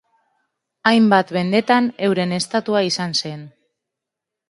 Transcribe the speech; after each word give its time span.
Hainbat 0.91 1.35
mendetan 1.37 1.91
euren 2.09 2.35
estatua 2.41 2.85
izan 2.91 3.17
zen. 3.25 3.49